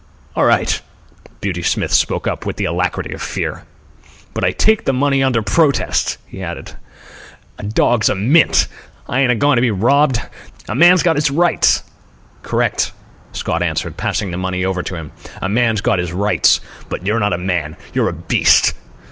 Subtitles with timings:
[0.35, 0.81] "All right,"
[1.41, 3.65] Beauty Smith spoke up with the alacrity of fear.
[4.33, 6.71] "But I take the money under protest," he added.
[7.57, 8.67] "The dog's a mint.
[9.07, 10.19] I ain't a goin' to be robbed.
[10.67, 11.83] A man's got his rights."
[12.41, 12.93] "Correct,"
[13.33, 15.11] Scott answered, passing the money over to him.
[15.39, 16.61] "A man's got his rights.
[16.89, 17.77] But you're not a man.
[17.93, 18.73] You're a beast."